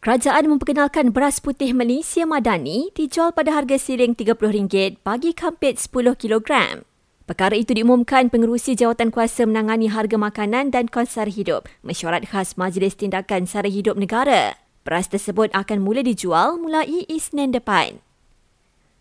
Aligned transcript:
Kerajaan 0.00 0.48
memperkenalkan 0.48 1.12
beras 1.12 1.44
putih 1.44 1.76
Malaysia 1.76 2.24
Madani 2.24 2.88
dijual 2.96 3.36
pada 3.36 3.52
harga 3.52 3.76
siling 3.76 4.16
RM30 4.16 4.96
bagi 5.04 5.36
kampit 5.36 5.76
10 5.76 6.16
kg. 6.16 6.80
Perkara 7.28 7.52
itu 7.52 7.76
diumumkan 7.76 8.32
Pengerusi 8.32 8.72
Jawatan 8.72 9.12
Kuasa 9.12 9.44
Menangani 9.44 9.92
Harga 9.92 10.16
Makanan 10.16 10.72
dan 10.72 10.88
Konsar 10.88 11.28
Hidup, 11.28 11.68
Mesyuarat 11.84 12.24
Khas 12.32 12.56
Majlis 12.56 12.96
Tindakan 12.96 13.44
Sara 13.44 13.68
Hidup 13.68 14.00
Negara. 14.00 14.56
Beras 14.88 15.12
tersebut 15.12 15.52
akan 15.52 15.84
mula 15.84 16.00
dijual 16.00 16.56
mulai 16.56 17.04
Isnin 17.04 17.52
depan. 17.52 18.00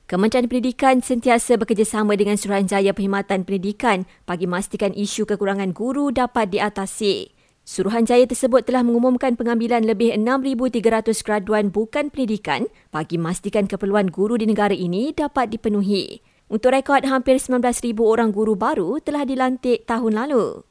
Kementerian 0.04 0.52
Pendidikan 0.52 1.00
sentiasa 1.00 1.56
bekerjasama 1.56 2.20
dengan 2.20 2.36
Suruhanjaya 2.36 2.92
Perkhidmatan 2.92 3.48
Pendidikan 3.48 4.04
bagi 4.28 4.52
memastikan 4.52 4.92
isu 4.92 5.24
kekurangan 5.24 5.72
guru 5.72 6.12
dapat 6.12 6.52
diatasi. 6.52 7.39
Suruhanjaya 7.70 8.26
tersebut 8.26 8.66
telah 8.66 8.82
mengumumkan 8.82 9.38
pengambilan 9.38 9.86
lebih 9.86 10.18
6,300 10.18 11.22
graduan 11.22 11.70
bukan 11.70 12.10
pendidikan 12.10 12.66
bagi 12.90 13.22
memastikan 13.22 13.70
keperluan 13.70 14.10
guru 14.10 14.42
di 14.42 14.50
negara 14.50 14.74
ini 14.74 15.14
dapat 15.14 15.54
dipenuhi. 15.54 16.26
Untuk 16.50 16.74
rekod, 16.74 17.06
hampir 17.06 17.38
19,000 17.38 17.94
orang 18.02 18.34
guru 18.34 18.58
baru 18.58 18.98
telah 18.98 19.22
dilantik 19.22 19.86
tahun 19.86 20.18
lalu. 20.18 20.66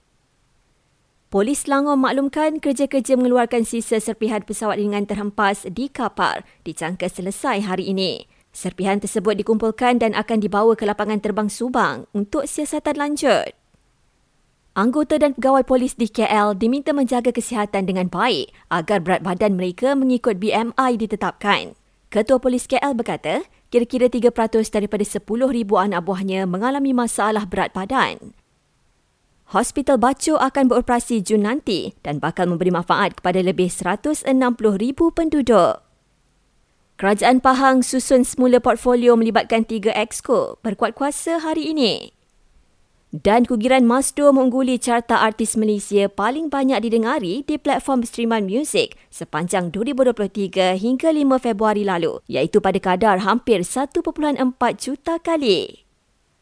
Polis 1.30 1.70
Selangor 1.70 1.94
maklumkan 1.94 2.58
kerja-kerja 2.58 3.14
mengeluarkan 3.14 3.62
sisa 3.62 4.02
serpihan 4.02 4.42
pesawat 4.42 4.82
ringan 4.82 5.06
terhempas 5.06 5.70
di 5.70 5.86
kapal 5.86 6.42
dicangka 6.66 7.06
selesai 7.06 7.62
hari 7.62 7.94
ini. 7.94 8.26
Serpihan 8.50 8.98
tersebut 8.98 9.38
dikumpulkan 9.38 10.02
dan 10.02 10.18
akan 10.18 10.42
dibawa 10.42 10.74
ke 10.74 10.82
lapangan 10.82 11.22
terbang 11.22 11.46
Subang 11.46 12.10
untuk 12.10 12.50
siasatan 12.50 12.98
lanjut. 12.98 13.54
Anggota 14.78 15.18
dan 15.18 15.34
pegawai 15.34 15.66
polis 15.66 15.98
di 15.98 16.06
KL 16.06 16.54
diminta 16.54 16.94
menjaga 16.94 17.34
kesihatan 17.34 17.90
dengan 17.90 18.06
baik 18.06 18.54
agar 18.70 19.02
berat 19.02 19.26
badan 19.26 19.58
mereka 19.58 19.98
mengikut 19.98 20.38
BMI 20.38 20.94
ditetapkan. 21.02 21.74
Ketua 22.14 22.38
Polis 22.38 22.70
KL 22.70 22.94
berkata, 22.94 23.42
kira-kira 23.74 24.06
3% 24.06 24.30
daripada 24.70 25.02
10,000 25.02 25.18
anak 25.82 26.00
buahnya 26.06 26.46
mengalami 26.46 26.94
masalah 26.94 27.42
berat 27.50 27.74
badan. 27.74 28.38
Hospital 29.50 29.98
Baco 29.98 30.38
akan 30.38 30.70
beroperasi 30.70 31.26
Jun 31.26 31.42
nanti 31.42 31.98
dan 32.06 32.22
bakal 32.22 32.46
memberi 32.46 32.70
manfaat 32.70 33.18
kepada 33.18 33.42
lebih 33.42 33.74
160,000 33.74 34.30
penduduk. 35.10 35.82
Kerajaan 37.02 37.42
Pahang 37.42 37.82
susun 37.82 38.22
semula 38.22 38.62
portfolio 38.62 39.18
melibatkan 39.18 39.66
tiga 39.66 39.90
exco 39.90 40.62
berkuat 40.62 40.94
kuasa 40.94 41.42
hari 41.42 41.74
ini. 41.74 42.17
Dan 43.08 43.48
Kugiran 43.48 43.88
Masdo 43.88 44.28
mengungguli 44.36 44.76
carta 44.76 45.24
artis 45.24 45.56
Malaysia 45.56 46.12
paling 46.12 46.52
banyak 46.52 46.76
didengari 46.84 47.40
di 47.40 47.56
platform 47.56 48.04
streaman 48.04 48.44
muzik 48.44 49.00
sepanjang 49.08 49.72
2023 49.72 50.76
hingga 50.76 51.08
5 51.16 51.40
Februari 51.40 51.88
lalu, 51.88 52.20
iaitu 52.28 52.60
pada 52.60 52.76
kadar 52.76 53.24
hampir 53.24 53.64
1.4 53.64 54.04
juta 54.76 55.16
kali. 55.24 55.87